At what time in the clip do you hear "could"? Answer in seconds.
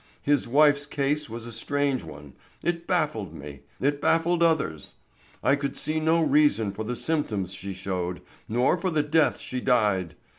5.55-5.77